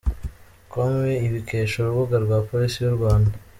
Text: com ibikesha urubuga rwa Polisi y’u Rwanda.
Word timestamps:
com 0.71 0.91
ibikesha 1.27 1.75
urubuga 1.81 2.15
rwa 2.23 2.37
Polisi 2.47 2.77
y’u 2.81 2.95
Rwanda. 2.97 3.31